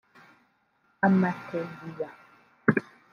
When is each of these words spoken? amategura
amategura 1.07 2.07